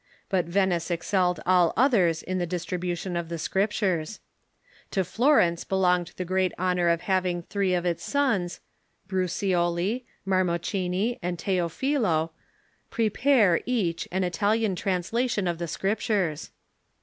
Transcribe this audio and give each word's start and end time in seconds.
But 0.29 0.45
Venice 0.45 0.89
excelled 0.89 1.41
all 1.45 1.73
others 1.77 2.23
in 2.23 2.39
the 2.39 2.47
distribution 2.47 3.15
of 3.15 3.29
the 3.29 3.37
Scriptures. 3.37 4.19
To 4.89 5.03
Florence 5.03 5.63
belonged 5.63 6.13
the 6.17 6.25
great 6.25 6.53
honor 6.57 6.89
of 6.89 7.01
having 7.01 7.43
three 7.43 7.75
of 7.75 7.85
its 7.85 8.03
sons— 8.03 8.61
Brucioli, 9.07 10.05
Marraochini, 10.25 11.19
and 11.21 11.37
Teofilo— 11.37 12.31
prepare, 12.99 13.61
each, 13.67 14.07
an 14.11 14.23
Italian 14.23 14.75
translation 14.75 15.47
of 15.47 15.59
the 15.59 15.67
Scriptures. 15.67 16.49